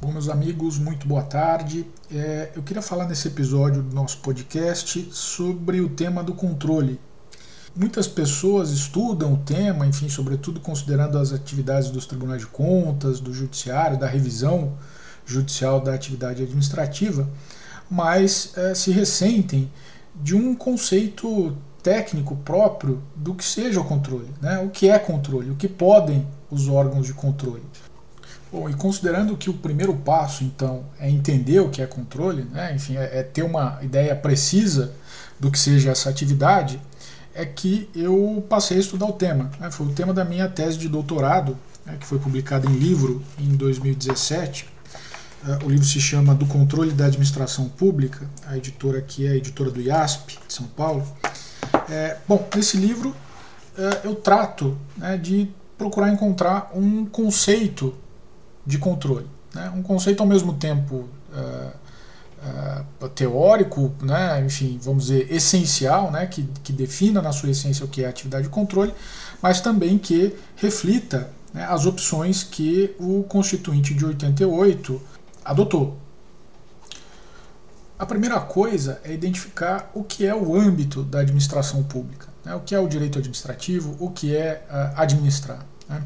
[0.00, 1.84] Bom, meus amigos, muito boa tarde.
[2.08, 7.00] É, eu queria falar nesse episódio do nosso podcast sobre o tema do controle.
[7.74, 13.34] Muitas pessoas estudam o tema, enfim, sobretudo considerando as atividades dos tribunais de contas, do
[13.34, 14.74] judiciário, da revisão
[15.26, 17.28] judicial da atividade administrativa,
[17.90, 19.68] mas é, se ressentem
[20.14, 24.60] de um conceito técnico próprio do que seja o controle, né?
[24.60, 27.64] o que é controle, o que podem os órgãos de controle.
[28.50, 32.74] Bom, e considerando que o primeiro passo, então, é entender o que é controle, né?
[32.74, 34.94] enfim, é, é ter uma ideia precisa
[35.38, 36.80] do que seja essa atividade,
[37.34, 39.50] é que eu passei a estudar o tema.
[39.60, 39.70] Né?
[39.70, 41.96] Foi o tema da minha tese de doutorado, né?
[42.00, 44.66] que foi publicada em livro em 2017.
[45.44, 49.36] Uh, o livro se chama Do Controle da Administração Pública, a editora aqui é a
[49.36, 51.06] editora do IASP, de São Paulo.
[51.90, 57.94] É, bom, nesse livro uh, eu trato né, de procurar encontrar um conceito
[58.68, 59.26] de controle.
[59.54, 59.72] Né?
[59.74, 61.72] Um conceito ao mesmo tempo uh,
[63.02, 64.44] uh, teórico, né?
[64.44, 66.26] enfim, vamos dizer, essencial, né?
[66.26, 68.92] que, que defina na sua essência o que é atividade de controle,
[69.40, 75.00] mas também que reflita né, as opções que o Constituinte de 88
[75.42, 75.96] adotou.
[77.98, 82.54] A primeira coisa é identificar o que é o âmbito da administração pública, né?
[82.54, 85.64] o que é o direito administrativo, o que é uh, administrar.
[85.88, 86.02] Né?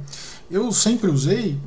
[0.52, 1.58] Eu sempre usei,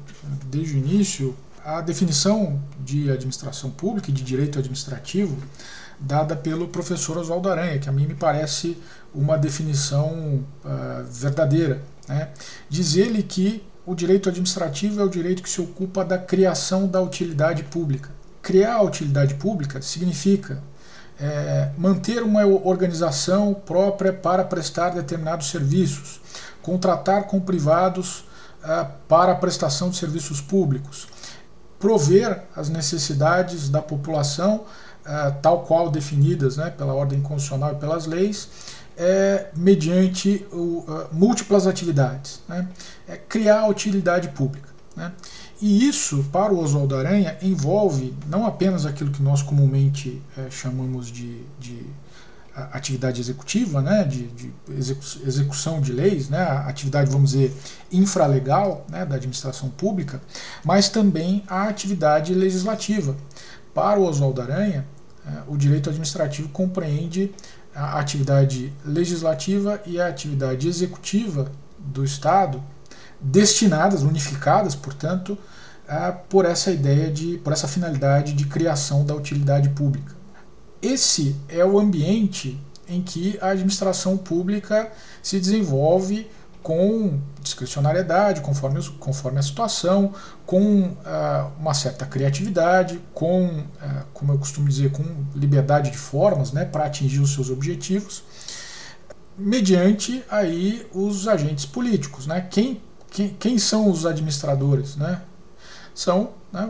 [0.46, 5.36] desde o início, a definição de administração pública e de direito administrativo
[6.00, 8.78] dada pelo professor Oswaldo Aranha, que a mim me parece
[9.12, 11.82] uma definição uh, verdadeira.
[12.08, 12.30] Né?
[12.70, 17.02] Diz ele que o direito administrativo é o direito que se ocupa da criação da
[17.02, 18.12] utilidade pública.
[18.40, 20.62] Criar a utilidade pública significa
[21.20, 26.22] é, manter uma organização própria para prestar determinados serviços,
[26.62, 28.26] contratar com privados
[29.08, 31.08] para a prestação de serviços públicos,
[31.80, 34.66] prover as necessidades da população,
[35.06, 38.50] uh, tal qual definidas né, pela ordem constitucional e pelas leis,
[38.98, 42.68] é, mediante o, uh, múltiplas atividades, né,
[43.08, 44.70] é criar utilidade pública.
[44.96, 45.12] Né.
[45.62, 51.08] E isso, para o Oswaldo Aranha, envolve não apenas aquilo que nós comumente é, chamamos
[51.08, 51.85] de, de
[52.56, 54.54] atividade executiva, né, de, de
[55.26, 57.54] execução de leis, né, a atividade, vamos dizer,
[57.92, 60.22] infralegal né, da administração pública,
[60.64, 63.16] mas também a atividade legislativa.
[63.74, 64.86] Para o Oswaldo Aranha,
[65.26, 67.34] é, o direito administrativo compreende
[67.74, 72.64] a atividade legislativa e a atividade executiva do Estado,
[73.20, 75.38] destinadas, unificadas, portanto,
[76.30, 80.15] por essa ideia de, por essa finalidade de criação da utilidade pública.
[80.86, 84.92] Esse é o ambiente em que a administração pública
[85.24, 86.30] se desenvolve
[86.62, 90.14] com discricionariedade, conforme, conforme a situação,
[90.46, 95.04] com uh, uma certa criatividade, com, uh, como eu costumo dizer, com
[95.36, 98.24] liberdade de formas né, para atingir os seus objetivos,
[99.36, 102.28] mediante aí os agentes políticos.
[102.28, 102.42] Né?
[102.42, 102.80] Quem,
[103.10, 104.96] quem, quem são os administradores?
[104.96, 105.20] Né?
[105.96, 106.70] São né,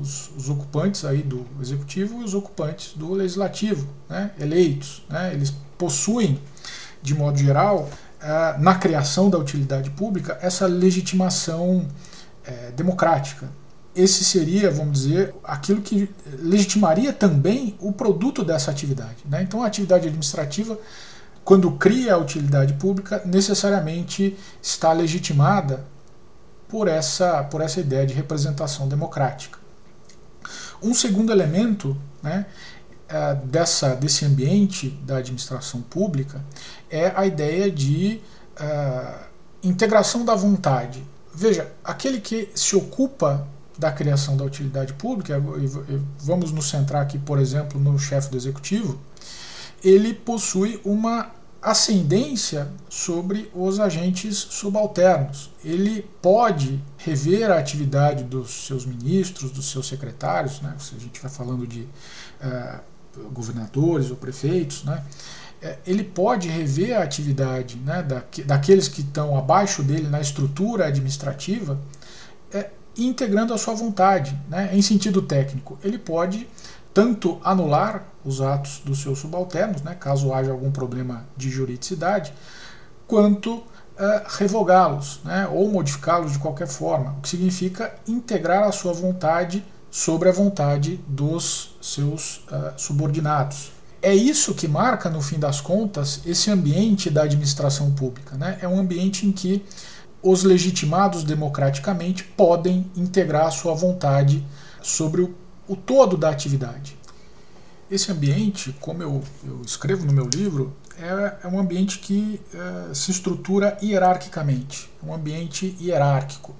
[0.00, 5.04] os, os, ocupantes aí do executivo e os ocupantes do legislativo, né, eleitos.
[5.10, 6.40] Né, eles possuem,
[7.02, 7.90] de modo geral,
[8.22, 11.86] eh, na criação da utilidade pública, essa legitimação
[12.46, 13.50] eh, democrática.
[13.94, 19.16] Esse seria, vamos dizer, aquilo que legitimaria também o produto dessa atividade.
[19.28, 19.42] Né?
[19.42, 20.78] Então, a atividade administrativa,
[21.44, 25.84] quando cria a utilidade pública, necessariamente está legitimada
[26.74, 29.60] por essa, por essa ideia de representação democrática.
[30.82, 32.46] Um segundo elemento né,
[33.08, 36.44] é, dessa, desse ambiente da administração pública
[36.90, 38.20] é a ideia de
[38.58, 39.24] uh,
[39.62, 41.06] integração da vontade.
[41.32, 43.46] Veja, aquele que se ocupa
[43.78, 45.40] da criação da utilidade pública,
[46.18, 48.98] vamos nos centrar aqui, por exemplo, no chefe do executivo,
[49.80, 51.30] ele possui uma
[51.64, 55.50] ascendência sobre os agentes subalternos.
[55.64, 60.74] Ele pode rever a atividade dos seus ministros, dos seus secretários, né?
[60.78, 61.88] se a gente vai falando de
[62.42, 65.02] uh, governadores ou prefeitos, né?
[65.62, 70.84] É, ele pode rever a atividade né, da, daqueles que estão abaixo dele na estrutura
[70.86, 71.80] administrativa,
[72.52, 72.68] é,
[72.98, 75.78] integrando a sua vontade, né, em sentido técnico.
[75.82, 76.46] Ele pode
[76.94, 82.32] tanto anular os atos dos seus subalternos, né, caso haja algum problema de juridicidade,
[83.06, 83.64] quanto uh,
[84.38, 90.28] revogá-los né, ou modificá-los de qualquer forma, o que significa integrar a sua vontade sobre
[90.28, 93.72] a vontade dos seus uh, subordinados.
[94.00, 98.36] É isso que marca, no fim das contas, esse ambiente da administração pública.
[98.36, 98.58] Né?
[98.60, 99.64] É um ambiente em que
[100.22, 104.44] os legitimados democraticamente podem integrar a sua vontade
[104.82, 105.34] sobre o,
[105.68, 106.96] o todo da atividade.
[107.90, 112.94] Esse ambiente, como eu, eu escrevo no meu livro, é, é um ambiente que é,
[112.94, 116.54] se estrutura hierarquicamente, um ambiente hierárquico.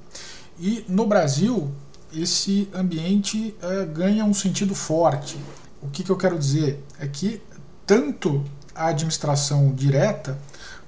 [0.59, 1.73] E no Brasil,
[2.13, 5.39] esse ambiente é, ganha um sentido forte.
[5.83, 6.85] O que, que eu quero dizer?
[6.99, 7.41] É que
[7.87, 10.39] tanto a administração direta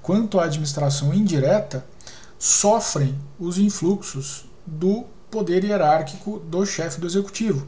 [0.03, 1.85] quanto a administração indireta
[2.39, 7.67] sofrem os influxos do poder hierárquico do chefe do executivo.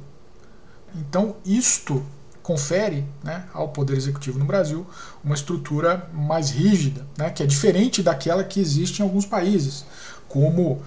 [0.95, 2.05] Então, isto
[2.43, 4.87] confere né, ao Poder Executivo no Brasil
[5.23, 9.85] uma estrutura mais rígida, né, que é diferente daquela que existe em alguns países,
[10.27, 10.83] como uh,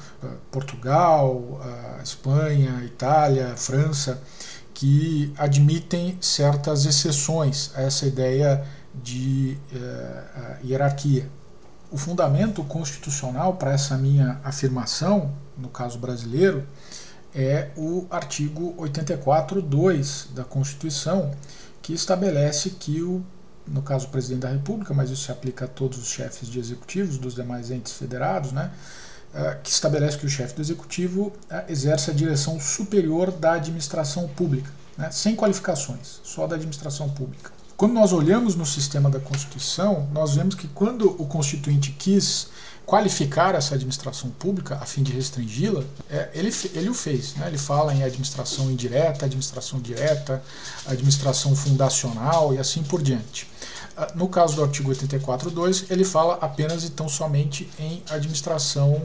[0.52, 4.22] Portugal, uh, Espanha, Itália, França,
[4.74, 8.66] que admitem certas exceções a essa ideia
[8.96, 11.30] de uh, hierarquia.
[11.92, 16.66] O fundamento constitucional para essa minha afirmação, no caso brasileiro,
[17.34, 21.32] é o artigo 84.2 da Constituição,
[21.82, 23.24] que estabelece que o
[23.68, 26.60] no caso o presidente da República, mas isso se aplica a todos os chefes de
[26.60, 28.72] executivos dos demais entes federados, né,
[29.34, 34.28] eh, que estabelece que o chefe do executivo eh, exerce a direção superior da administração
[34.28, 37.52] pública, né, sem qualificações, só da administração pública.
[37.78, 42.50] Quando nós olhamos no sistema da Constituição, nós vemos que quando o Constituinte quis
[42.86, 47.36] qualificar essa administração pública a fim de restringi-la, é, ele, ele o fez.
[47.36, 47.48] Né?
[47.48, 50.44] Ele fala em administração indireta, administração direta,
[50.86, 53.50] administração fundacional e assim por diante.
[53.96, 59.02] Ah, no caso do artigo 84.2, ele fala apenas e tão somente em administração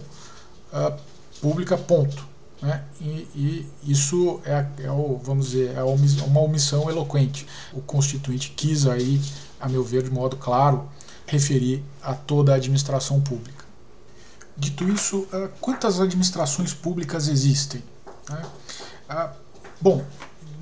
[0.73, 0.96] uh,
[1.40, 2.26] pública, ponto.
[2.62, 2.82] Né?
[3.00, 7.46] E, e, isso é, é, o, vamos dizer, é uma omissão eloquente.
[7.73, 9.20] O Constituinte quis aí,
[9.61, 10.88] a meu ver, de modo claro,
[11.26, 13.55] referir a toda a administração pública.
[14.56, 17.82] Dito isso, uh, quantas administrações públicas existem?
[18.30, 19.28] Uh,
[19.80, 20.04] bom,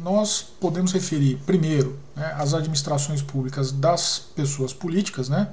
[0.02, 5.48] nós podemos referir, primeiro, né, as administrações públicas das pessoas políticas, né,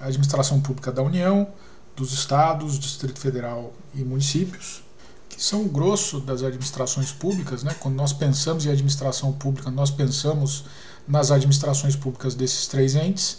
[0.00, 1.48] a administração pública da União,
[1.94, 4.82] dos estados, Distrito Federal e municípios,
[5.30, 7.62] que são o grosso das administrações públicas.
[7.62, 10.64] Né, quando nós pensamos em administração pública, nós pensamos
[11.06, 13.38] nas administrações públicas desses três entes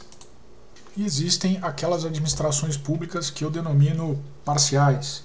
[0.97, 5.23] e existem aquelas administrações públicas que eu denomino parciais.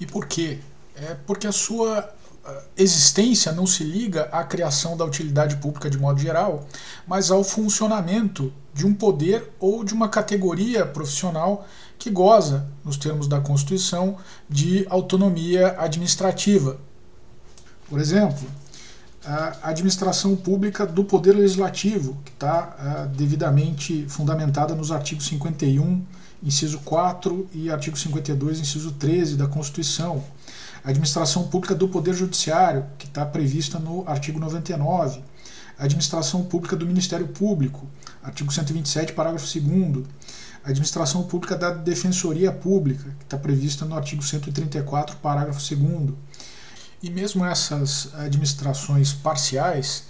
[0.00, 0.58] E por quê?
[0.96, 2.12] É porque a sua
[2.76, 6.66] existência não se liga à criação da utilidade pública de modo geral,
[7.06, 11.66] mas ao funcionamento de um poder ou de uma categoria profissional
[11.98, 14.18] que goza, nos termos da Constituição,
[14.50, 16.76] de autonomia administrativa.
[17.88, 18.46] Por exemplo,
[19.26, 26.04] a administração pública do Poder Legislativo, que está uh, devidamente fundamentada nos artigos 51,
[26.42, 30.22] inciso 4 e artigo 52, inciso 13 da Constituição.
[30.84, 35.22] A administração pública do Poder Judiciário, que está prevista no artigo 99.
[35.78, 37.86] A administração pública do Ministério Público,
[38.22, 40.04] artigo 127, parágrafo 2
[40.62, 46.14] a administração pública da Defensoria Pública, que está prevista no artigo 134, parágrafo 2
[47.04, 50.04] e mesmo essas administrações parciais,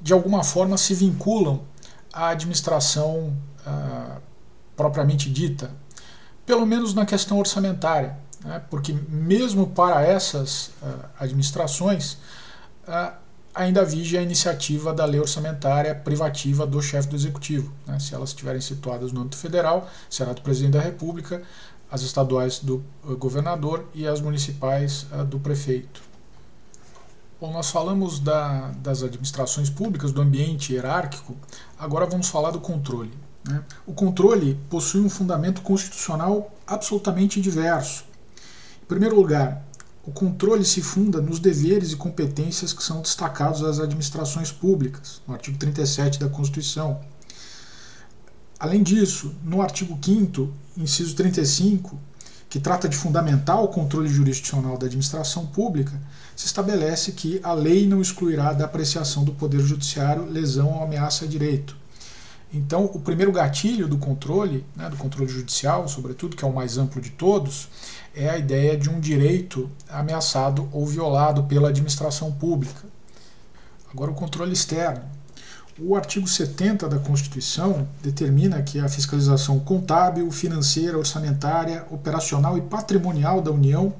[0.00, 1.60] de alguma forma se vinculam
[2.10, 3.36] à administração
[3.66, 4.16] ah,
[4.74, 5.70] propriamente dita,
[6.46, 8.62] pelo menos na questão orçamentária, né?
[8.70, 12.16] porque mesmo para essas ah, administrações
[12.88, 13.12] ah,
[13.54, 17.70] ainda vige a iniciativa da lei orçamentária privativa do chefe do executivo.
[17.86, 17.98] Né?
[17.98, 21.42] Se elas estiverem situadas no âmbito federal, será do presidente da República,
[21.90, 22.82] as estaduais do
[23.18, 26.11] governador e as municipais do prefeito.
[27.42, 31.36] Bom, nós falamos da, das administrações públicas, do ambiente hierárquico,
[31.76, 33.10] agora vamos falar do controle.
[33.44, 33.64] Né?
[33.84, 38.04] O controle possui um fundamento constitucional absolutamente diverso.
[38.80, 39.60] Em primeiro lugar,
[40.06, 45.34] o controle se funda nos deveres e competências que são destacados às administrações públicas, no
[45.34, 47.00] artigo 37 da Constituição.
[48.56, 51.98] Além disso, no artigo 5, inciso 35,
[52.52, 55.98] que trata de fundamental controle jurisdicional da administração pública,
[56.36, 61.24] se estabelece que a lei não excluirá da apreciação do Poder Judiciário lesão ou ameaça
[61.24, 61.74] a direito.
[62.52, 66.76] Então, o primeiro gatilho do controle, né, do controle judicial, sobretudo, que é o mais
[66.76, 67.70] amplo de todos,
[68.14, 72.82] é a ideia de um direito ameaçado ou violado pela administração pública.
[73.90, 75.04] Agora, o controle externo.
[75.78, 83.40] O artigo 70 da Constituição determina que a fiscalização contábil, financeira, orçamentária, operacional e patrimonial
[83.40, 83.94] da União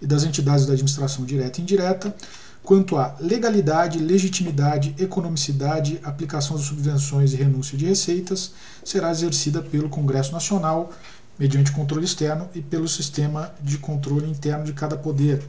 [0.00, 2.14] e das entidades da administração direta e indireta,
[2.62, 8.52] quanto à legalidade, legitimidade, economicidade, aplicação de subvenções e renúncia de receitas,
[8.84, 10.92] será exercida pelo Congresso Nacional,
[11.36, 15.42] mediante controle externo e pelo sistema de controle interno de cada poder.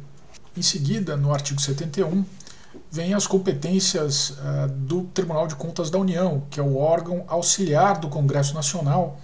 [0.56, 2.26] Em seguida, no artigo 71,
[2.92, 8.00] vem as competências uh, do Tribunal de Contas da União, que é o órgão auxiliar
[8.00, 9.20] do Congresso Nacional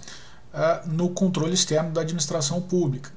[0.52, 3.10] uh, no controle externo da administração pública.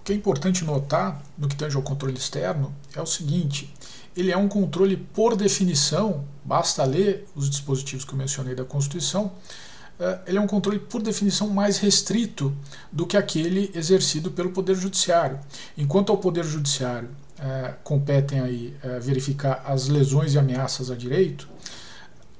[0.00, 3.72] O que é importante notar no que tange ao controle externo é o seguinte:
[4.16, 9.26] ele é um controle por definição, basta ler os dispositivos que eu mencionei da Constituição,
[9.26, 12.54] uh, ele é um controle por definição mais restrito
[12.92, 15.40] do que aquele exercido pelo Poder Judiciário.
[15.76, 21.48] Enquanto ao Poder Judiciário é, competem aí é, verificar as lesões e ameaças a direito,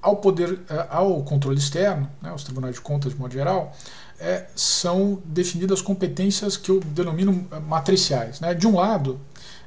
[0.00, 3.74] ao poder, é, ao controle externo, né, os tribunais de contas de modo geral,
[4.20, 8.40] é, são definidas competências que eu denomino é, matriciais.
[8.40, 8.54] Né?
[8.54, 9.20] De um lado,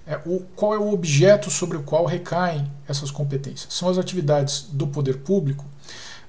[0.06, 3.74] é, o, qual é o objeto sobre o qual recaem essas competências?
[3.74, 5.66] São as atividades do poder público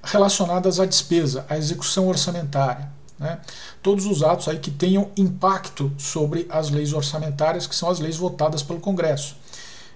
[0.02, 3.41] relacionadas à despesa, à execução orçamentária, né?
[3.83, 8.17] Todos os atos aí que tenham impacto sobre as leis orçamentárias, que são as leis
[8.17, 9.37] votadas pelo Congresso.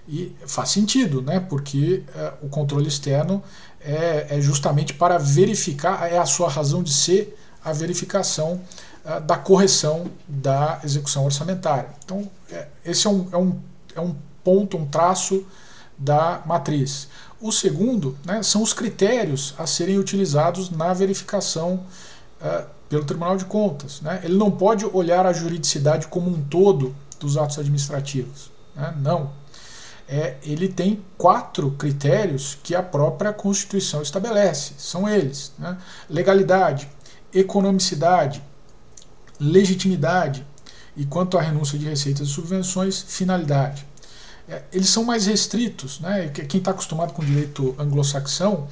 [0.07, 1.39] E faz sentido, né?
[1.39, 3.41] porque uh, o controle externo
[3.79, 8.61] é, é, justamente para verificar, é a sua razão de ser a verificação
[9.05, 11.89] uh, da correção da execução orçamentária.
[12.03, 13.59] Então, é, esse é um, é, um,
[13.95, 15.45] é um ponto, um traço
[15.97, 17.07] da matriz.
[17.39, 21.85] O segundo né, são os critérios a serem utilizados na verificação
[22.41, 24.01] uh, pelo Tribunal de Contas.
[24.01, 24.21] Né?
[24.23, 28.51] Ele não pode olhar a juridicidade como um todo dos atos administrativos.
[28.75, 28.93] Né?
[28.99, 29.31] Não.
[30.07, 34.73] É, ele tem quatro critérios que a própria Constituição estabelece.
[34.77, 35.75] São eles: né?
[36.07, 36.87] legalidade,
[37.33, 38.43] economicidade,
[39.39, 40.45] legitimidade
[40.95, 43.87] e, quanto à renúncia de receitas e subvenções, finalidade.
[44.47, 45.99] É, eles são mais restritos.
[45.99, 46.27] Né?
[46.27, 48.67] Quem está acostumado com o direito anglo-saxão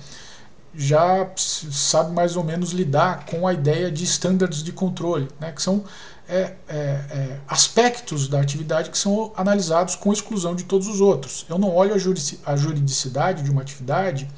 [0.74, 5.62] já sabe mais ou menos lidar com a ideia de estándares de controle, né, que
[5.62, 5.84] são
[6.28, 11.46] é, é, é, aspectos da atividade que são analisados com exclusão de todos os outros.
[11.50, 14.30] Eu não olho a, juridicidade de uma atividade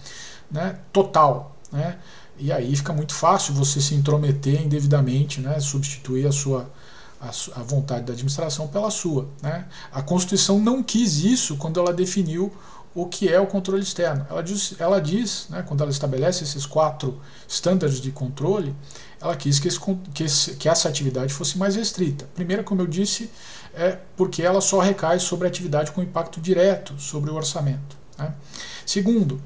[0.49, 1.55] né, total.
[1.71, 1.97] Né,
[2.37, 6.67] e aí fica muito fácil você se intrometer indevidamente, né, substituir a sua
[7.55, 9.29] a, vontade da administração pela sua.
[9.41, 9.65] Né.
[9.91, 12.51] A Constituição não quis isso quando ela definiu
[12.95, 14.25] o que é o controle externo.
[14.29, 18.75] Ela diz, ela diz né, quando ela estabelece esses quatro estándares de controle,
[19.19, 19.79] ela quis que, esse,
[20.13, 22.27] que, esse, que, essa atividade fosse mais restrita.
[22.35, 23.31] Primeiro, como eu disse,
[23.73, 27.97] é porque ela só recai sobre a atividade com impacto direto sobre o orçamento.
[28.17, 28.33] Né?
[28.85, 29.41] Segundo,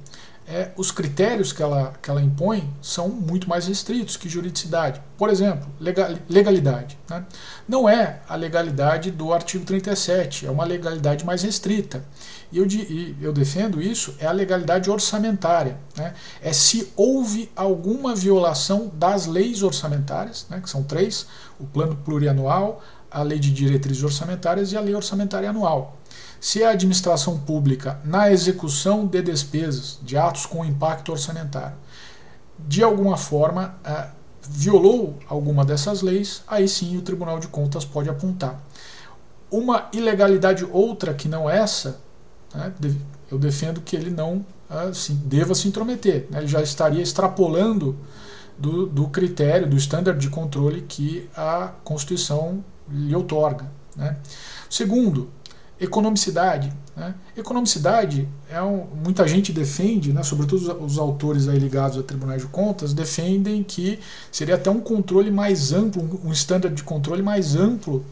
[0.48, 5.02] é, os critérios que ela, que ela impõe são muito mais restritos que juridicidade.
[5.18, 6.98] Por exemplo, legal, legalidade.
[7.10, 7.26] Né?
[7.68, 12.04] Não é a legalidade do artigo 37, é uma legalidade mais restrita.
[12.52, 15.78] E eu, e eu defendo isso, é a legalidade orçamentária.
[15.96, 16.14] Né?
[16.42, 21.28] É se houve alguma violação das leis orçamentárias, né, que são três:
[21.60, 25.98] o plano plurianual, a lei de diretrizes orçamentárias e a lei orçamentária anual.
[26.40, 31.76] Se a administração pública, na execução de despesas, de atos com impacto orçamentário,
[32.60, 34.08] de alguma forma eh,
[34.50, 38.62] violou alguma dessas leis, aí sim o Tribunal de Contas pode apontar.
[39.50, 42.00] Uma ilegalidade outra que não essa,
[42.58, 42.74] né,
[43.32, 46.28] eu defendo que ele não assim, deva se intrometer.
[46.30, 47.96] Né, ele já estaria extrapolando
[48.58, 53.70] do, do critério, do standard de controle que a Constituição lhe outorga.
[53.96, 54.18] Né.
[54.70, 55.30] Segundo,
[55.80, 56.74] economicidade.
[56.96, 57.14] Né?
[57.36, 62.42] Economicidade é um, muita gente defende, né, sobretudo os, os autores aí ligados a tribunais
[62.42, 64.00] de contas, defendem que
[64.32, 68.04] seria até um controle mais amplo, um, standard de controle mais amplo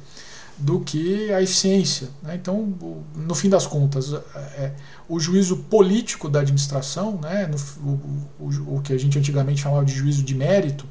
[0.58, 2.10] do que a eficiência.
[2.24, 2.36] Né?
[2.36, 2.74] Então,
[3.16, 4.76] no fim das contas, é, é,
[5.08, 9.84] o juízo político da administração, né, no, o, o, o, que a gente antigamente chamava
[9.84, 10.86] de juízo de mérito,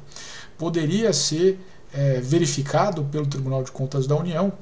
[0.57, 1.59] poderia ser
[1.93, 4.53] é, verificado pelo Tribunal de Contas da União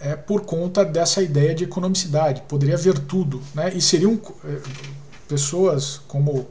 [0.00, 2.42] é, por conta dessa ideia de economicidade.
[2.48, 3.42] Poderia haver tudo.
[3.54, 3.72] Né?
[3.74, 4.60] E seriam é,
[5.28, 6.48] pessoas como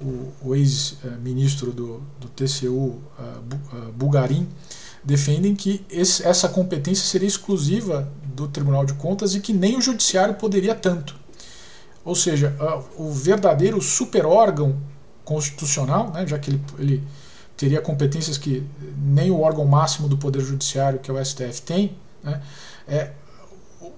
[0.00, 4.48] o, o ex-ministro do, do TCU, uh, uh, Bulgarin,
[5.02, 9.80] defendem que esse, essa competência seria exclusiva do Tribunal de Contas e que nem o
[9.80, 11.16] Judiciário poderia tanto.
[12.04, 12.56] Ou seja,
[12.96, 14.78] o verdadeiro superórgão
[15.24, 17.04] constitucional, né, já que ele, ele
[17.56, 18.66] teria competências que
[18.96, 22.40] nem o órgão máximo do Poder Judiciário, que é o STF, tem, né,
[22.88, 23.10] é,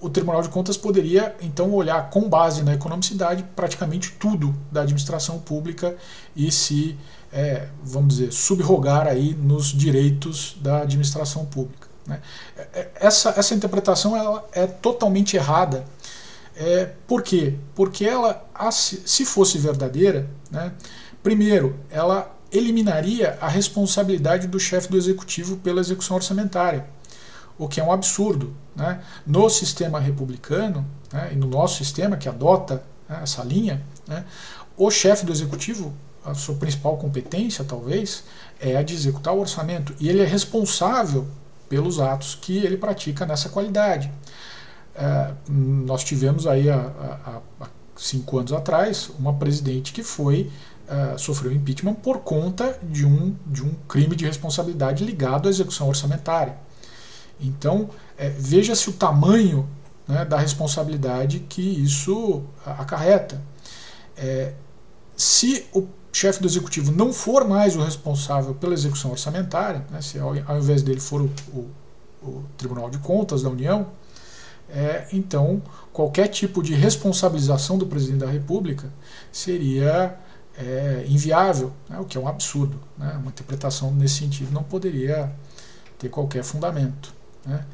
[0.01, 5.39] o Tribunal de Contas poderia então olhar com base na economicidade praticamente tudo da administração
[5.39, 5.97] pública
[6.35, 6.97] e se,
[7.33, 11.89] é, vamos dizer, subrogar aí nos direitos da administração pública.
[12.07, 12.21] Né?
[12.57, 15.85] É, é, essa, essa interpretação ela é totalmente errada.
[16.55, 17.55] É, por quê?
[17.75, 20.73] Porque ela, se fosse verdadeira, né,
[21.23, 26.87] primeiro, ela eliminaria a responsabilidade do chefe do executivo pela execução orçamentária.
[27.59, 28.55] o que é um absurdo.
[28.75, 29.03] Né?
[29.27, 34.25] No sistema republicano, né, e no nosso sistema que adota né, essa linha, né,
[34.77, 38.25] o chefe do executivo, a sua principal competência, talvez,
[38.61, 39.95] é a de executar o orçamento.
[39.99, 41.27] E ele é responsável
[41.69, 44.13] pelos atos que ele pratica nessa qualidade.
[44.95, 47.41] É, nós tivemos aí, há,
[47.97, 50.51] cinco anos atrás, uma presidente que foi
[50.89, 55.89] uh, sofreu impeachment por conta de um, de um crime de responsabilidade ligado à execução
[55.89, 56.57] orçamentária.
[57.41, 59.69] Então, é, veja-se o tamanho
[60.07, 63.41] né, da responsabilidade que isso acarreta.
[64.17, 64.53] É,
[65.17, 70.19] se o chefe do executivo não for mais o responsável pela execução orçamentária, né, se
[70.19, 71.71] ao, ao, invés dele for o, o,
[72.23, 73.87] o, Tribunal de Contas da União,
[74.69, 78.89] é, então qualquer tipo de responsabilização do presidente da República
[79.31, 80.17] seria
[80.57, 82.79] é, inviável, né, o que é um absurdo.
[82.97, 85.33] Né, uma interpretação nesse sentido não poderia
[85.99, 87.13] ter qualquer fundamento.
[87.45, 87.65] Né.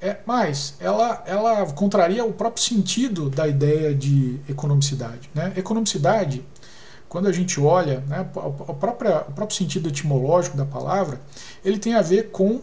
[0.00, 5.30] É, mas ela, ela contraria o próprio sentido da ideia de economicidade.
[5.34, 5.52] Né?
[5.56, 6.44] Economicidade,
[7.14, 11.20] quando a gente olha, né, o, próprio, o próprio sentido etimológico da palavra,
[11.64, 12.60] ele tem a ver com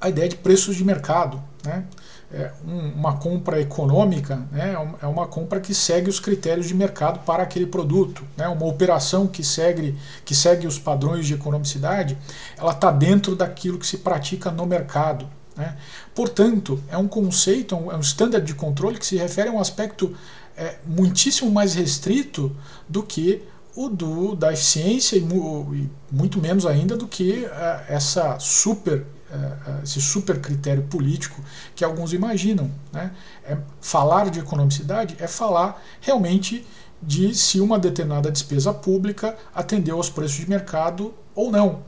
[0.00, 1.42] a ideia de preços de mercado.
[1.64, 1.84] Né?
[2.32, 6.74] É um, uma compra econômica né, é, é uma compra que segue os critérios de
[6.74, 8.22] mercado para aquele produto.
[8.36, 8.46] Né?
[8.46, 12.16] Uma operação que segue, que segue os padrões de economicidade,
[12.56, 15.28] ela está dentro daquilo que se pratica no mercado.
[15.56, 15.76] Né?
[16.14, 19.52] Portanto, é um conceito, é um, é um standard de controle que se refere a
[19.52, 20.16] um aspecto
[20.56, 22.54] é, muitíssimo mais restrito
[22.88, 23.42] do que
[23.74, 29.82] o do, da eficiência e, e muito menos ainda do que uh, essa super uh,
[29.82, 31.42] esse super critério político
[31.74, 32.70] que alguns imaginam.
[32.92, 33.12] Né?
[33.44, 36.66] É, falar de economicidade é falar realmente
[37.02, 41.82] de se uma determinada despesa pública atendeu aos preços de mercado ou não.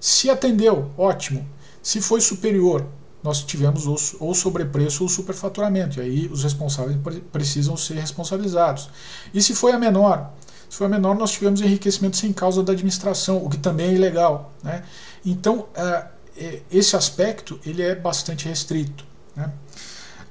[0.00, 1.46] Se atendeu, ótimo.
[1.82, 2.86] Se foi superior,
[3.26, 3.86] nós tivemos
[4.20, 6.96] ou sobrepreço ou superfaturamento, e aí os responsáveis
[7.32, 8.88] precisam ser responsabilizados.
[9.34, 10.32] E se foi a menor,
[10.70, 13.94] se foi a menor, nós tivemos enriquecimento sem causa da administração, o que também é
[13.94, 14.52] ilegal.
[14.62, 14.84] Né?
[15.24, 19.04] Então, é, é, esse aspecto ele é bastante restrito.
[19.34, 19.50] Né?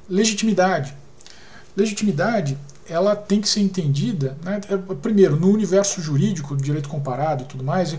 [0.09, 0.95] Legitimidade.
[1.75, 7.45] Legitimidade ela tem que ser entendida, né, é, primeiro, no universo jurídico, direito comparado e
[7.47, 7.97] tudo mais,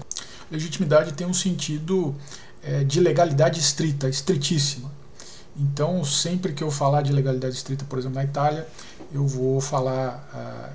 [0.50, 2.14] legitimidade tem um sentido
[2.62, 4.95] é, de legalidade estrita, estritíssima.
[5.58, 8.66] Então, sempre que eu falar de legalidade estrita, por exemplo, na Itália,
[9.12, 10.70] eu vou falar ah,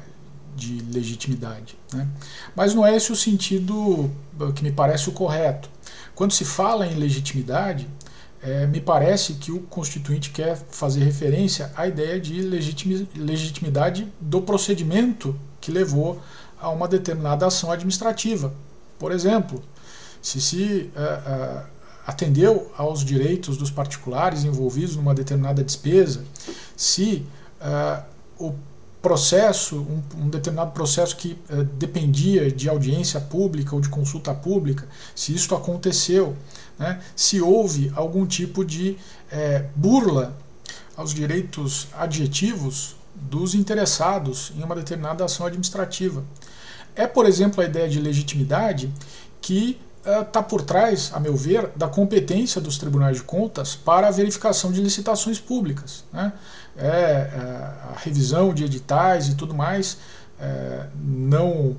[0.56, 1.78] de legitimidade.
[1.94, 2.08] Né?
[2.56, 4.10] Mas não é esse o sentido
[4.56, 5.70] que me parece o correto.
[6.16, 7.88] Quando se fala em legitimidade,
[8.42, 15.40] é, me parece que o Constituinte quer fazer referência à ideia de legitimidade do procedimento
[15.60, 16.20] que levou
[16.60, 18.54] a uma determinada ação administrativa.
[18.98, 19.64] Por exemplo,
[20.22, 21.66] se se uh, uh,
[22.06, 26.24] atendeu aos direitos dos particulares envolvidos numa determinada despesa,
[26.76, 27.26] se
[27.62, 28.04] uh,
[28.40, 28.56] o
[29.02, 34.88] processo, um, um, determinado processo que uh, dependia de audiência pública ou de consulta pública,
[35.16, 36.36] se isso aconteceu,
[36.78, 38.98] né, se houve algum tipo de
[39.32, 40.36] é, burla
[40.96, 46.24] aos direitos adjetivos dos interessados em uma determinada ação administrativa.
[46.96, 48.92] É, por exemplo, a ideia de legitimidade
[49.42, 54.08] que está uh, por trás, a meu ver, da competência dos tribunais de contas para
[54.08, 56.04] a verificação de licitações públicas.
[56.12, 56.34] Né?
[56.78, 57.30] É, é,
[57.94, 59.98] a revisão de editais e tudo mais,
[60.40, 61.76] é, não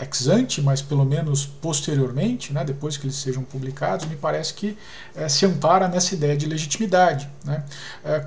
[0.00, 4.76] ex ante, mas pelo menos posteriormente, né, depois que eles sejam publicados, me parece que
[5.14, 7.28] é, se ampara nessa ideia de legitimidade.
[7.44, 7.64] Né?
[8.04, 8.26] É,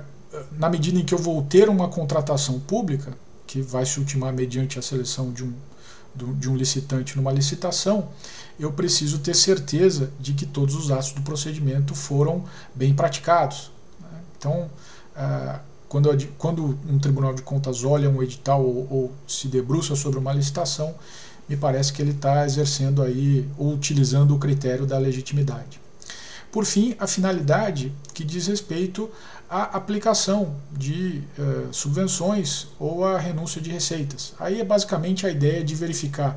[0.52, 3.12] na medida em que eu vou ter uma contratação pública,
[3.46, 5.52] que vai se ultimar mediante a seleção de um
[6.14, 8.08] de um licitante numa licitação,
[8.58, 12.44] eu preciso ter certeza de que todos os atos do procedimento foram
[12.74, 13.70] bem praticados.
[14.00, 14.20] Né?
[14.36, 14.68] Então,
[15.14, 20.94] ah, quando, um tribunal de contas olha um edital ou se debruça sobre uma licitação,
[21.48, 25.80] me parece que ele está exercendo aí ou utilizando o critério da legitimidade.
[26.52, 29.10] Por fim, a finalidade que diz respeito
[29.48, 34.34] à aplicação de uh, subvenções ou à renúncia de receitas.
[34.38, 36.36] Aí é basicamente a ideia de verificar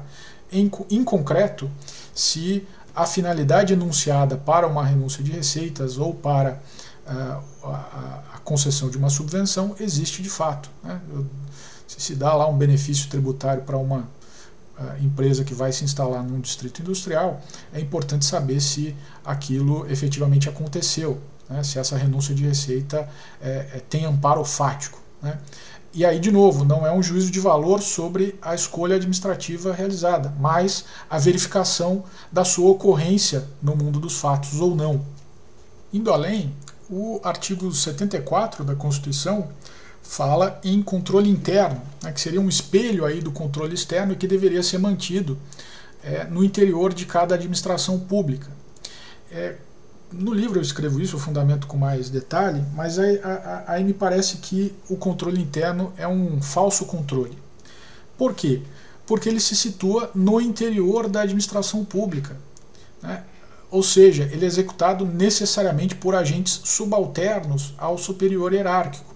[0.52, 1.69] em, em concreto
[2.13, 6.62] se a finalidade enunciada para uma renúncia de receitas ou para
[7.06, 10.69] uh, a, a, concessão de uma subvenção existe de fato.
[10.84, 11.00] Né?
[11.88, 14.08] Se se dá lá um benefício tributário para uma
[15.00, 17.41] empresa que vai se instalar num distrito industrial,
[17.74, 21.21] é importante saber se aquilo efetivamente aconteceu,
[21.52, 23.08] né, se essa renúncia de receita
[23.42, 25.00] é, é, tem amparo fático.
[25.22, 25.38] Né.
[25.94, 30.34] E aí, de novo, não é um juízo de valor sobre a escolha administrativa realizada,
[30.40, 35.06] mas a verificação da sua ocorrência no mundo dos fatos ou não.
[35.94, 36.56] Indo além,
[36.90, 39.50] o artigo 74 da Constituição
[40.02, 44.28] fala em controle interno, né, que seria um espelho aí do controle externo e que
[44.28, 45.38] deveria ser mantido
[46.04, 48.50] é, no interior de cada administração pública.
[49.30, 49.56] É,
[50.12, 53.19] no livro eu escrevo isso, o fundamento com mais detalhe, mas aí,
[53.65, 57.38] aí, me parece que o controle interno é um falso controle.
[58.17, 58.62] Por quê?
[59.06, 62.36] Porque ele se situa no interior da administração pública.
[63.02, 63.24] Né?
[63.69, 69.15] Ou seja, ele é executado necessariamente por agentes subalternos ao superior hierárquico.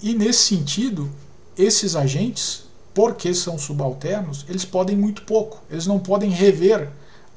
[0.00, 1.10] E nesse sentido,
[1.58, 2.64] esses agentes,
[2.94, 5.60] porque são subalternos, eles podem muito pouco.
[5.68, 6.88] Eles não podem rever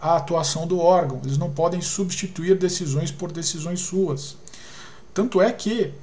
[0.03, 4.35] a atuação do órgão, eles não podem substituir decisões por decisões suas.
[5.13, 5.93] Tanto é que,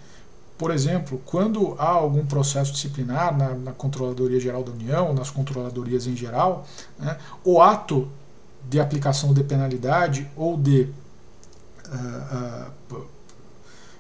[0.57, 6.07] por exemplo, quando há algum processo disciplinar na, na Controladoria Geral da União, nas controladorias
[6.07, 6.67] em geral,
[6.99, 8.09] né, o ato
[8.71, 10.89] de aplicação de penalidade ou de
[11.87, 13.07] uh, uh,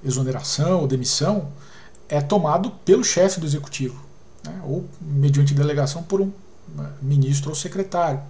[0.02, 1.52] exoneração ou demissão
[2.08, 4.02] é tomado pelo chefe do executivo,
[4.46, 8.22] né, ou mediante delegação por um uh, ministro ou secretário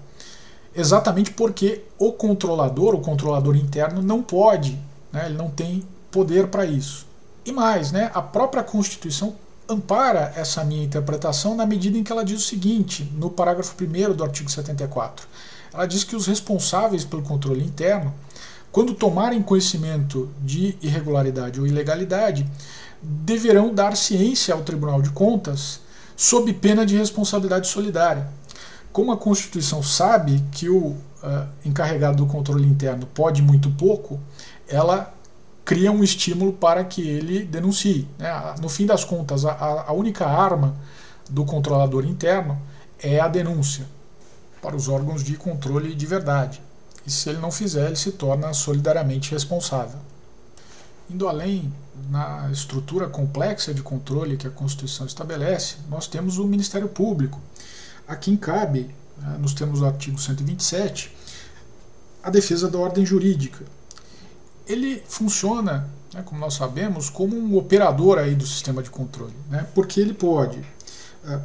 [0.74, 4.78] exatamente porque o controlador, o controlador interno, não pode,
[5.12, 7.06] né, ele não tem poder para isso.
[7.44, 9.34] E mais, né, a própria Constituição
[9.68, 14.14] ampara essa minha interpretação na medida em que ela diz o seguinte, no parágrafo 1
[14.14, 15.26] do artigo 74.
[15.72, 18.12] Ela diz que os responsáveis pelo controle interno,
[18.72, 22.46] quando tomarem conhecimento de irregularidade ou ilegalidade,
[23.00, 25.80] deverão dar ciência ao Tribunal de Contas
[26.16, 28.28] sob pena de responsabilidade solidária
[28.92, 30.96] como a Constituição sabe que o uh,
[31.64, 34.18] encarregado do controle interno pode muito pouco,
[34.68, 35.12] ela
[35.64, 38.08] cria um estímulo para que ele denuncie.
[38.18, 38.28] Né?
[38.60, 40.74] No fim das contas, a, a única arma
[41.28, 42.60] do controlador interno
[42.98, 43.86] é a denúncia
[44.60, 46.60] para os órgãos de controle de verdade.
[47.06, 49.98] E se ele não fizer, ele se torna solidariamente responsável.
[51.08, 51.72] Indo além,
[52.08, 57.40] na estrutura complexa de controle que a Constituição estabelece, nós temos o Ministério Público,
[58.10, 61.14] a quem cabe, né, nos termos do artigo 127,
[62.20, 63.64] a defesa da ordem jurídica.
[64.66, 69.64] Ele funciona, né, como nós sabemos, como um operador aí do sistema de controle, né,
[69.76, 70.60] porque ele pode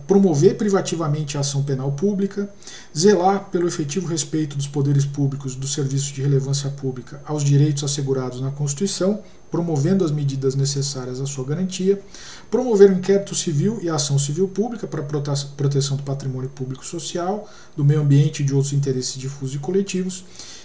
[0.08, 2.50] promover privativamente a ação penal pública,
[2.98, 8.40] zelar pelo efetivo respeito dos poderes públicos dos serviços de relevância pública aos direitos assegurados
[8.40, 12.02] na Constituição, promovendo as medidas necessárias à sua garantia,
[12.50, 17.48] promover o inquérito civil e a ação civil pública para proteção do patrimônio público social,
[17.76, 20.24] do meio ambiente e de outros interesses difusos e coletivos,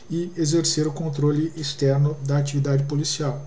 [0.09, 3.47] e exercer o controle externo da atividade policial.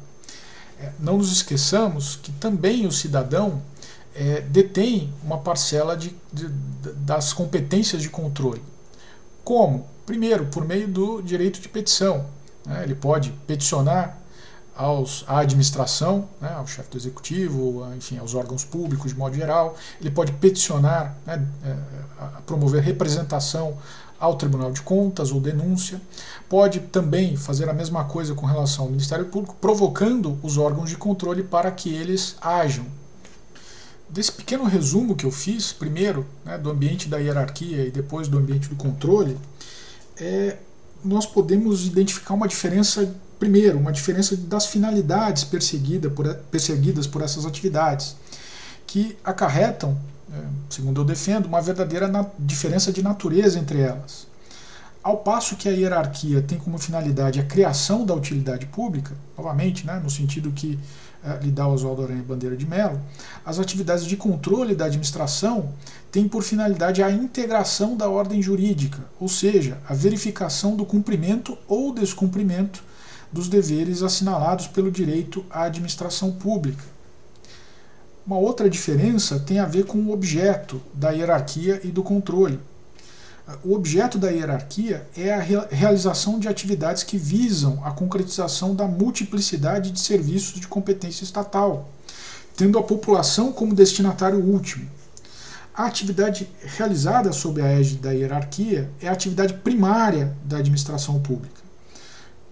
[0.79, 3.61] Eh, não nos esqueçamos que também o cidadão
[4.15, 6.47] é, detém uma parcela de, de,
[6.97, 8.61] das competências de controle.
[9.43, 9.87] Como?
[10.05, 12.25] Primeiro, por meio do direito de petição.
[12.65, 12.83] Né?
[12.83, 14.17] Ele pode peticionar
[14.75, 16.53] aos, à administração, né?
[16.53, 19.75] ao chefe do executivo, enfim, aos órgãos públicos de modo geral.
[19.99, 21.45] Ele pode peticionar, né?
[21.65, 21.75] é,
[22.45, 23.77] promover representação
[24.19, 26.01] ao Tribunal de Contas ou denúncia.
[26.47, 30.95] Pode também fazer a mesma coisa com relação ao Ministério Público, provocando os órgãos de
[30.95, 32.85] controle para que eles ajam
[34.13, 38.37] desse pequeno resumo que eu fiz, primeiro né, do ambiente da hierarquia e depois do
[38.37, 39.35] ambiente do controle,
[40.17, 40.57] é,
[41.03, 47.43] nós podemos identificar uma diferença, primeiro, uma diferença das finalidades perseguida por, perseguidas por essas
[47.43, 48.15] atividades,
[48.85, 49.97] que acarretam,
[50.31, 54.27] é, segundo eu defendo, uma verdadeira diferença de natureza entre elas.
[55.03, 59.99] Ao passo que a hierarquia tem como finalidade a criação da utilidade pública, novamente, né,
[60.01, 60.79] no sentido que
[61.21, 63.01] é, lhe dá Oswaldo Aranha Bandeira de Mello,
[63.45, 65.73] as atividades de controle da administração
[66.09, 71.93] têm por finalidade a integração da ordem jurídica, ou seja, a verificação do cumprimento ou
[71.93, 72.81] descumprimento
[73.29, 76.83] dos deveres assinalados pelo direito à administração pública.
[78.25, 82.57] Uma outra diferença tem a ver com o objeto da hierarquia e do controle.
[83.63, 89.91] O objeto da hierarquia é a realização de atividades que visam a concretização da multiplicidade
[89.91, 91.89] de serviços de competência estatal,
[92.55, 94.89] tendo a população como destinatário último.
[95.73, 101.62] A atividade realizada sob a égide da hierarquia é a atividade primária da administração pública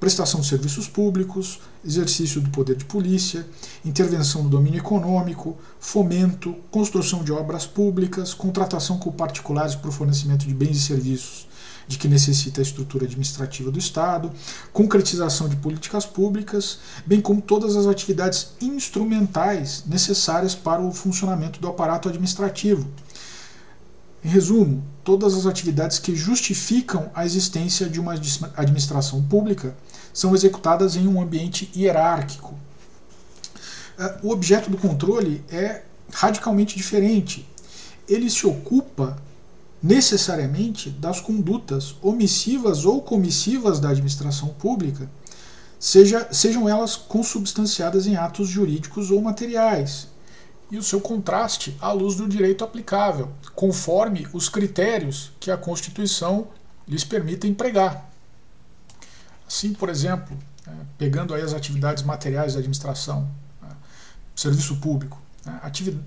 [0.01, 3.45] prestação de serviços públicos, exercício do poder de polícia,
[3.85, 10.47] intervenção no domínio econômico, fomento, construção de obras públicas, contratação com particulares para o fornecimento
[10.47, 11.47] de bens e serviços
[11.87, 14.31] de que necessita a estrutura administrativa do Estado,
[14.73, 21.67] concretização de políticas públicas, bem como todas as atividades instrumentais necessárias para o funcionamento do
[21.67, 22.87] aparato administrativo.
[24.23, 28.13] Em resumo, todas as atividades que justificam a existência de uma
[28.55, 29.75] administração pública
[30.13, 32.57] são executadas em um ambiente hierárquico.
[33.97, 37.47] É, o objeto do controle é radicalmente diferente.
[38.07, 39.17] Ele se ocupa
[39.81, 45.09] necessariamente das condutas omissivas ou comissivas da administração pública,
[45.79, 50.07] seja, sejam elas consubstanciadas em atos jurídicos ou materiais,
[50.69, 56.47] e o seu contraste à luz do direito aplicável, conforme os critérios que a Constituição
[56.87, 58.10] lhes permite empregar.
[59.51, 63.29] Assim, por exemplo, é, pegando aí as atividades materiais da administração,
[63.61, 63.67] é,
[64.33, 65.49] serviço público, é,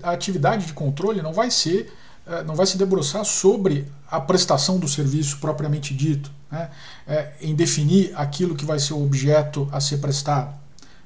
[0.01, 1.93] a atividade de controle não vai ser
[2.25, 6.71] é, não vai se debruçar sobre a prestação do serviço propriamente dito, né?
[7.07, 10.51] é, em definir aquilo que vai ser o objeto a ser prestado.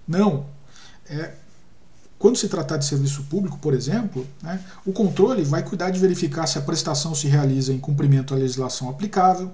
[0.07, 0.45] Não.
[1.09, 1.33] É,
[2.17, 6.47] quando se tratar de serviço público, por exemplo, né, o controle vai cuidar de verificar
[6.47, 9.51] se a prestação se realiza em cumprimento à legislação aplicável,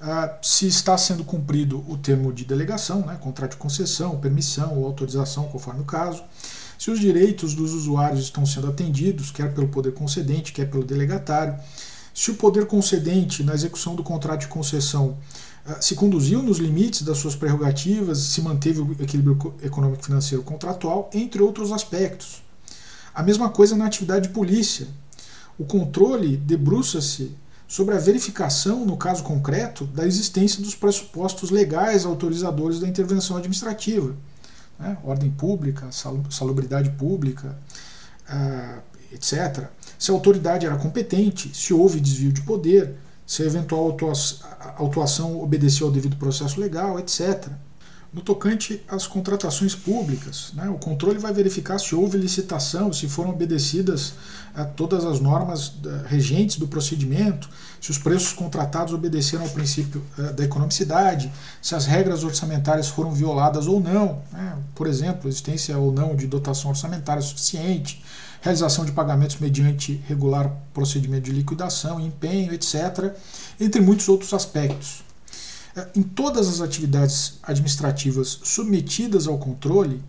[0.00, 4.86] uh, se está sendo cumprido o termo de delegação, né, contrato de concessão, permissão ou
[4.86, 6.22] autorização, conforme o caso,
[6.78, 11.58] se os direitos dos usuários estão sendo atendidos, quer pelo poder concedente, quer pelo delegatário,
[12.14, 15.18] se o poder concedente, na execução do contrato de concessão,
[15.64, 21.10] ah, se conduziu nos limites das suas prerrogativas, se manteve o equilíbrio econômico financeiro contratual,
[21.12, 22.42] entre outros aspectos.
[23.14, 24.88] A mesma coisa na atividade de polícia.
[25.58, 27.36] O controle debruça-se
[27.68, 34.16] sobre a verificação, no caso concreto, da existência dos pressupostos legais autorizadores da intervenção administrativa
[34.78, 34.96] né?
[35.02, 37.58] ordem pública, salubridade pública,
[38.28, 38.78] ah,
[39.12, 39.68] etc.
[39.98, 42.94] Se a autoridade era competente, se houve desvio de poder,
[43.26, 43.96] se a eventual
[44.76, 47.48] autuação obedeceu ao devido processo legal, etc.
[48.10, 53.30] No tocante às contratações públicas, né, o controle vai verificar se houve licitação, se foram
[53.30, 54.14] obedecidas
[54.54, 55.74] a todas as normas
[56.06, 61.84] regentes do procedimento, se os preços contratados obedeceram ao princípio uh, da economicidade, se as
[61.84, 67.20] regras orçamentárias foram violadas ou não, né, por exemplo, existência ou não de dotação orçamentária
[67.20, 68.02] suficiente,
[68.40, 73.12] realização de pagamentos mediante regular procedimento de liquidação, empenho, etc.,
[73.60, 75.07] entre muitos outros aspectos.
[75.78, 80.02] É, em todas as atividades administrativas submetidas ao controle,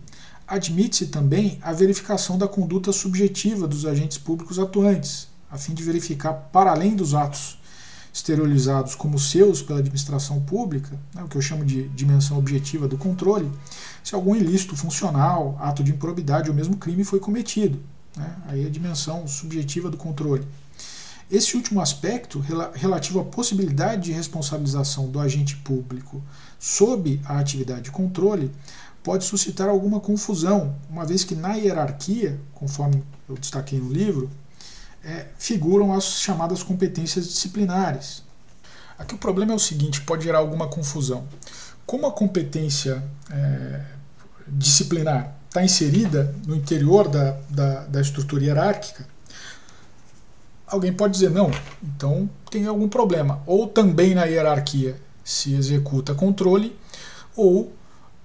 [0.44, 6.32] admite-se também a verificação da conduta subjetiva dos agentes públicos atuantes, a fim de verificar,
[6.32, 7.56] para além dos atos
[8.12, 12.98] exteriorizados como seus pela administração pública, né, o que eu chamo de dimensão objetiva do
[12.98, 13.48] controle,
[14.02, 17.78] se algum ilícito funcional, ato de improbidade ou mesmo crime foi cometido.
[18.16, 20.44] Né, aí a dimensão subjetiva do controle.
[21.30, 22.42] Esse último aspecto,
[22.74, 26.20] relativo à possibilidade de responsabilização do agente público
[26.58, 28.50] sob a atividade de controle,
[29.02, 34.28] pode suscitar alguma confusão, uma vez que na hierarquia, conforme eu destaquei no livro,
[35.04, 38.24] é, figuram as chamadas competências disciplinares.
[38.98, 41.26] Aqui o problema é o seguinte: pode gerar alguma confusão.
[41.86, 43.84] Como a competência é,
[44.48, 49.06] disciplinar está inserida no interior da, da, da estrutura hierárquica,
[50.70, 51.50] alguém pode dizer não,
[51.82, 53.42] então tem algum problema.
[53.46, 56.76] Ou também na hierarquia se executa controle,
[57.36, 57.72] ou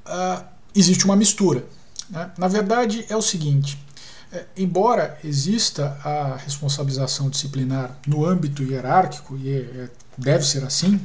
[0.06, 1.66] ah, existe uma mistura.
[2.10, 2.32] Né?
[2.38, 3.84] Na verdade, é o seguinte:
[4.32, 11.00] é, embora exista a responsabilização disciplinar no âmbito hierárquico, e é, é deve ser assim,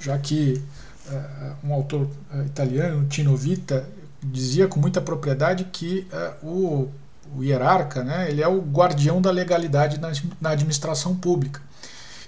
[0.00, 0.62] já que
[1.10, 3.88] é, um autor é, italiano, Tino Vita,
[4.22, 6.06] dizia com muita propriedade que
[6.42, 6.90] o
[7.36, 11.60] o hierarca, né, ele é o guardião da legalidade na, na administração pública.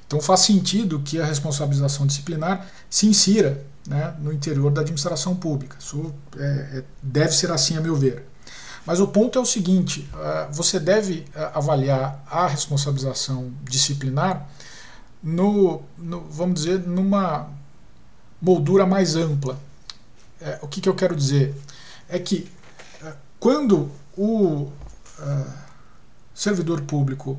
[0.07, 5.77] Então faz sentido que a responsabilização disciplinar se insira né, no interior da administração pública.
[5.79, 8.27] Isso é, é, deve ser assim, a meu ver.
[8.85, 14.47] Mas o ponto é o seguinte: uh, você deve uh, avaliar a responsabilização disciplinar
[15.23, 17.49] no, no, vamos dizer, numa
[18.41, 19.59] moldura mais ampla.
[20.41, 21.55] É, o que, que eu quero dizer?
[22.09, 22.51] É que
[23.03, 24.71] uh, quando o
[25.23, 25.47] uh,
[26.35, 27.39] servidor público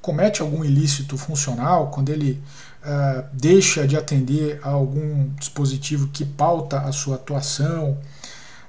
[0.00, 2.42] comete algum ilícito funcional, quando ele
[2.84, 7.98] uh, deixa de atender a algum dispositivo que pauta a sua atuação,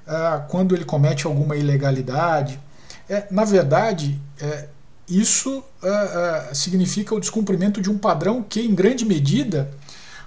[0.06, 2.58] uh, quando ele comete alguma ilegalidade,
[3.08, 4.66] é, na verdade, é,
[5.08, 9.70] isso uh, significa o descumprimento de um padrão que, em grande medida,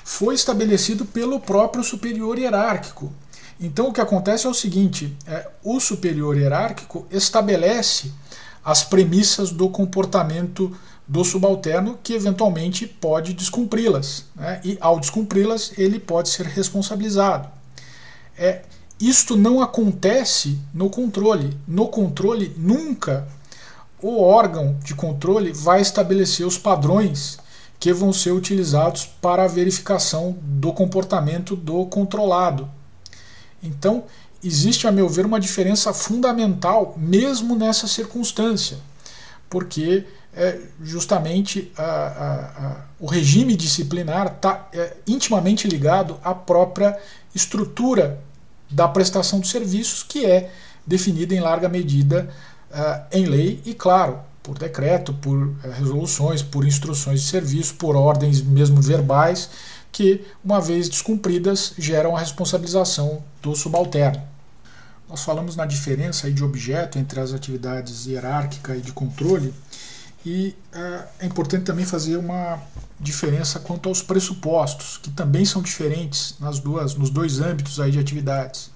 [0.03, 3.11] foi estabelecido pelo próprio superior hierárquico.
[3.59, 8.13] Então, o que acontece é o seguinte: é, o superior hierárquico estabelece
[8.63, 10.75] as premissas do comportamento
[11.07, 14.25] do subalterno, que eventualmente pode descumpri-las.
[14.35, 14.61] Né?
[14.63, 17.49] E ao descumpri-las, ele pode ser responsabilizado.
[18.37, 18.61] É,
[18.99, 21.57] isto não acontece no controle.
[21.67, 23.27] No controle, nunca
[24.01, 27.37] o órgão de controle vai estabelecer os padrões
[27.79, 32.69] que vão ser utilizados para a verificação do comportamento do controlado.
[33.63, 34.03] Então,
[34.43, 38.77] existe, a meu ver, uma diferença fundamental, mesmo nessa circunstância,
[39.49, 46.97] porque é, justamente a, a, a, o regime disciplinar está é, intimamente ligado à própria
[47.33, 48.19] estrutura
[48.69, 50.51] da prestação de serviços, que é
[50.85, 52.29] definida em larga medida
[52.71, 57.95] uh, em lei e, claro, por decreto, por uh, resoluções, por instruções de serviço, por
[57.95, 59.49] ordens mesmo verbais,
[59.91, 64.21] que, uma vez descumpridas, geram a responsabilização do subalterno.
[65.09, 69.53] Nós falamos na diferença de objeto entre as atividades hierárquica e de controle,
[70.25, 72.61] e uh, é importante também fazer uma
[72.99, 77.99] diferença quanto aos pressupostos, que também são diferentes nas duas, nos dois âmbitos aí de
[77.99, 78.69] atividades.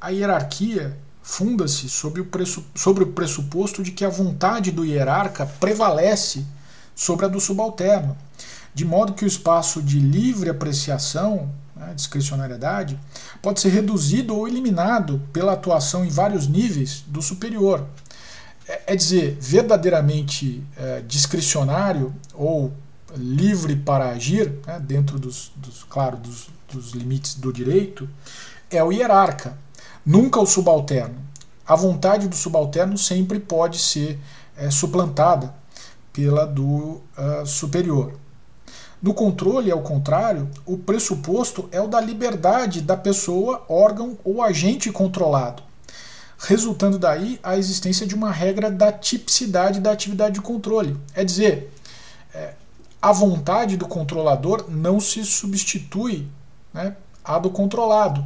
[0.00, 2.26] A hierarquia funda-se sobre,
[2.74, 6.44] sobre o pressuposto de que a vontade do hierarca prevalece
[6.94, 8.16] sobre a do subalterno,
[8.78, 12.96] de modo que o espaço de livre apreciação, né, discricionariedade,
[13.42, 17.84] pode ser reduzido ou eliminado pela atuação em vários níveis do superior.
[18.68, 22.72] É, é dizer, verdadeiramente é, discricionário ou
[23.16, 28.08] livre para agir, né, dentro dos, dos claro, dos, dos limites do direito,
[28.70, 29.58] é o hierarca,
[30.06, 31.18] nunca o subalterno.
[31.66, 34.20] A vontade do subalterno sempre pode ser
[34.56, 35.52] é, suplantada
[36.12, 38.12] pela do uh, superior.
[39.00, 44.90] No controle, ao contrário, o pressuposto é o da liberdade da pessoa, órgão ou agente
[44.90, 45.62] controlado,
[46.36, 50.96] resultando daí a existência de uma regra da tipicidade da atividade de controle.
[51.14, 51.72] É dizer,
[52.34, 52.54] é,
[53.00, 56.28] a vontade do controlador não se substitui
[56.74, 58.24] né, à do controlado.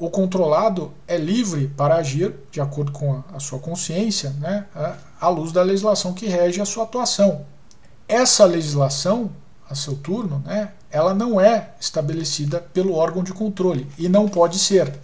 [0.00, 4.66] O controlado é livre para agir de acordo com a sua consciência, né,
[5.20, 7.44] à luz da legislação que rege a sua atuação.
[8.08, 9.30] Essa legislação,
[9.68, 14.58] a seu turno, né, ela não é estabelecida pelo órgão de controle e não pode
[14.58, 14.98] ser.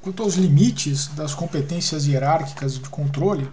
[0.00, 3.46] Quanto aos limites das competências hierárquicas de controle,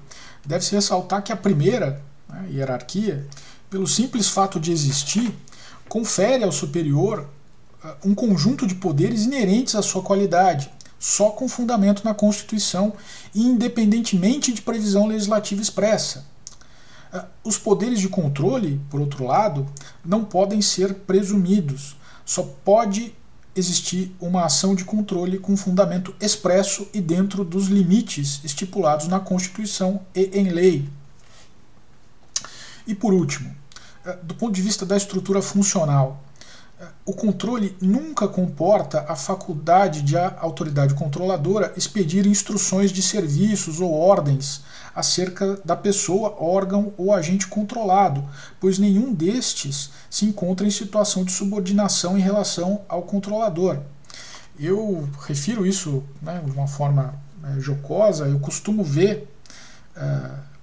[0.46, 3.28] deve-se ressaltar que a primeira né, hierarquia,
[3.70, 5.36] pelo simples fato de existir,
[5.90, 7.28] confere ao superior
[7.84, 12.94] uh, um conjunto de poderes inerentes à sua qualidade, só com fundamento na Constituição
[13.34, 16.34] e independentemente de previsão legislativa expressa.
[17.16, 19.66] Uh, os poderes de controle, por outro lado,
[20.04, 23.14] não podem ser presumidos, só pode
[23.56, 30.02] existir uma ação de controle com fundamento expresso e dentro dos limites estipulados na Constituição
[30.14, 30.90] e em lei.
[32.86, 33.56] E por último,
[34.06, 36.22] eh, do ponto de vista da estrutura funcional,
[37.06, 43.94] o controle nunca comporta a faculdade de a autoridade controladora expedir instruções de serviços ou
[43.94, 48.24] ordens acerca da pessoa, órgão ou agente controlado,
[48.60, 53.80] pois nenhum destes se encontra em situação de subordinação em relação ao controlador.
[54.60, 59.32] Eu refiro isso né, de uma forma é, jocosa, eu costumo ver.
[59.96, 60.56] É,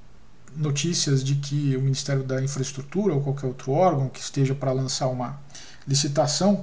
[0.55, 5.09] notícias de que o Ministério da Infraestrutura ou qualquer outro órgão que esteja para lançar
[5.09, 5.41] uma
[5.87, 6.63] licitação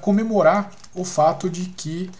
[0.00, 2.10] comemorar o fato de que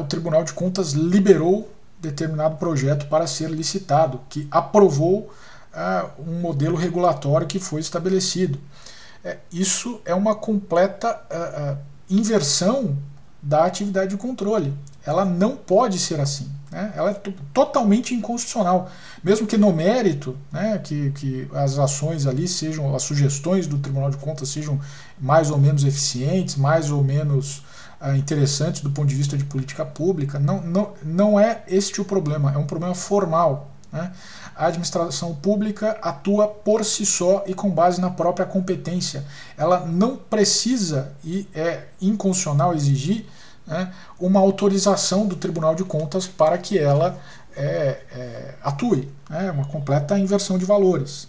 [0.00, 5.32] o Tribunal de Contas liberou determinado projeto para ser licitado, que aprovou
[6.18, 8.58] um modelo regulatório que foi estabelecido.
[9.24, 11.20] É, isso é uma completa
[12.08, 12.96] inversão
[13.42, 14.74] da atividade de controle.
[15.04, 16.50] Ela não pode ser assim.
[16.70, 16.92] Né?
[16.96, 17.14] Ela é
[17.52, 18.90] totalmente inconstitucional.
[19.22, 24.10] Mesmo que no mérito, né, que, que as ações ali sejam, as sugestões do Tribunal
[24.10, 24.78] de Contas sejam
[25.18, 27.62] mais ou menos eficientes, mais ou menos
[28.00, 32.04] uh, interessantes do ponto de vista de política pública, não, não, não é este o
[32.04, 33.70] problema, é um problema formal.
[33.92, 34.12] Né?
[34.54, 39.24] A administração pública atua por si só e com base na própria competência.
[39.56, 43.24] Ela não precisa, e é inconstitucional exigir,
[43.68, 47.20] né, uma autorização do Tribunal de Contas para que ela
[47.54, 49.08] é, é, atue.
[49.28, 51.28] Né, uma completa inversão de valores.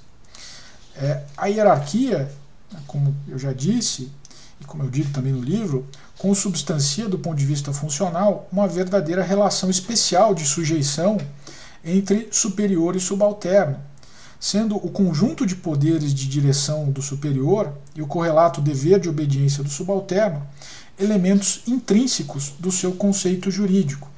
[0.95, 2.31] É, a hierarquia,
[2.71, 4.11] né, como eu já disse,
[4.59, 5.85] e como eu digo também no livro,
[6.17, 11.17] consubstancia do ponto de vista funcional uma verdadeira relação especial de sujeição
[11.83, 13.79] entre superior e subalterno,
[14.39, 19.63] sendo o conjunto de poderes de direção do superior e o correlato dever de obediência
[19.63, 20.45] do subalterno
[20.99, 24.09] elementos intrínsecos do seu conceito jurídico.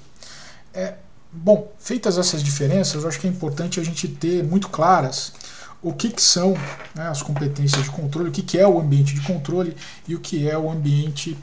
[0.74, 0.96] É,
[1.32, 5.34] bom, feitas essas diferenças, eu acho que é importante a gente ter muito claras
[5.82, 6.54] o que, que são
[6.94, 9.76] né, as competências de controle, o que, que é o ambiente de controle
[10.08, 11.38] e o que é o ambiente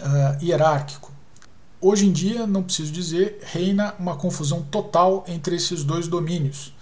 [0.00, 1.10] uh, hierárquico.
[1.80, 6.74] Hoje em dia, não preciso dizer, reina uma confusão total entre esses dois domínios.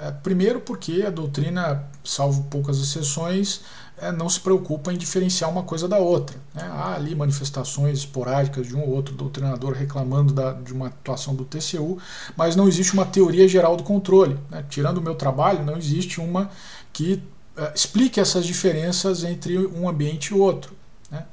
[0.00, 3.60] É, primeiro, porque a doutrina, salvo poucas exceções,
[4.00, 6.36] é, não se preocupa em diferenciar uma coisa da outra.
[6.54, 6.62] Né?
[6.62, 11.44] Há ali manifestações esporádicas de um ou outro doutrinador reclamando da, de uma atuação do
[11.44, 11.98] TCU,
[12.36, 14.38] mas não existe uma teoria geral do controle.
[14.50, 14.64] Né?
[14.68, 16.50] Tirando o meu trabalho, não existe uma
[16.92, 17.22] que
[17.56, 20.74] é, explique essas diferenças entre um ambiente e outro.
[21.10, 21.24] Né?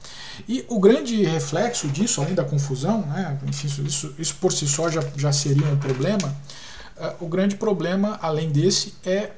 [0.47, 3.37] E o grande reflexo disso, além da confusão, né?
[3.47, 6.35] Enfim, isso, isso por si só já, já seria um problema,
[6.97, 9.31] uh, o grande problema, além desse, é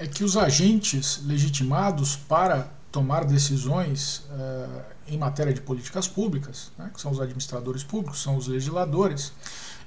[0.00, 6.90] é que os agentes legitimados para tomar decisões uh, em matéria de políticas públicas, né,
[6.92, 9.30] que são os administradores públicos, são os legisladores,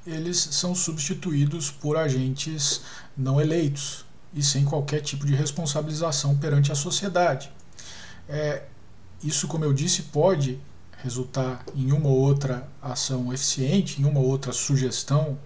[0.06, 2.82] eles são substituídos por agentes
[3.18, 4.06] não eleitos
[4.36, 7.52] e sem qualquer tipo de responsabilização perante a sociedade.
[8.30, 8.64] É,
[9.24, 10.60] isso, como eu disse, pode
[11.02, 15.40] resultar em uma ou outra ação eficiente, em uma ou outra sugestão,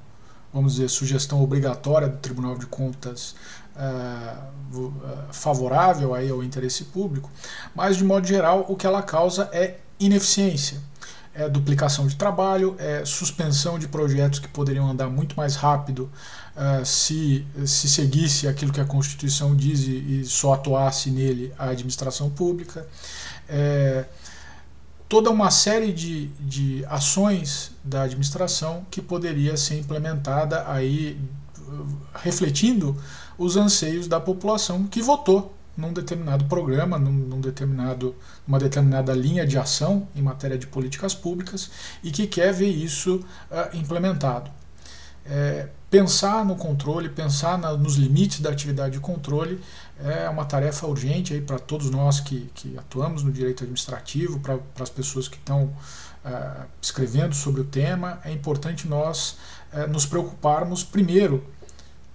[0.53, 3.35] vamos dizer, sugestão obrigatória do Tribunal de Contas
[3.77, 7.29] uh, favorável aí ao interesse público,
[7.73, 10.79] mas de modo geral o que ela causa é ineficiência,
[11.33, 16.09] é duplicação de trabalho, é suspensão de projetos que poderiam andar muito mais rápido
[16.55, 21.69] uh, se, se seguisse aquilo que a Constituição diz e, e só atuasse nele a
[21.69, 22.87] administração pública.
[23.47, 24.05] É,
[25.07, 31.17] toda uma série de, de ações da administração que poderia ser implementada aí
[32.13, 32.95] refletindo
[33.37, 38.15] os anseios da população que votou num determinado programa, num, num determinado,
[38.47, 41.69] uma determinada linha de ação em matéria de políticas públicas
[42.03, 44.49] e que quer ver isso uh, implementado.
[45.29, 49.61] É, pensar no controle, pensar na, nos limites da atividade de controle
[49.99, 54.89] é uma tarefa urgente para todos nós que, que, atuamos no direito administrativo, para as
[54.89, 58.19] pessoas que estão uh, escrevendo sobre o tema.
[58.23, 59.37] É importante nós
[59.73, 61.43] uh, nos preocuparmos, primeiro,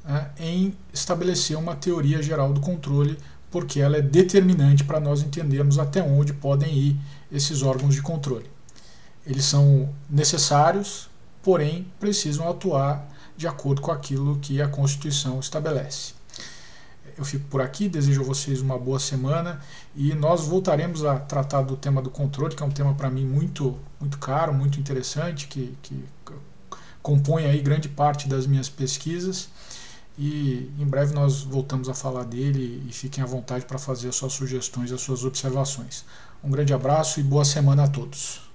[0.05, 3.19] né, em estabelecer uma teoria geral do controle,
[3.51, 6.97] porque ela é determinante para nós entendermos até onde podem ir
[7.31, 8.51] esses órgãos de controle.
[9.27, 11.09] Eles são necessários,
[11.43, 16.15] porém precisam atuar de acordo com aquilo que a Constituição estabelece.
[17.17, 19.61] Eu fico por aqui, desejo a vocês uma boa semana
[19.95, 23.27] e nós voltaremos a tratar do tema do controle, que é um tema para mim
[23.27, 26.03] muito, muito caro, muito interessante, que, que
[27.03, 29.51] compõe aí grande parte das minhas pesquisas
[30.19, 34.17] e em breve nós voltamos a falar dele e fiquem à vontade para fazer as
[34.17, 36.05] suas sugestões as suas observações.
[36.45, 38.52] Um grande abraço e boa semana a todos.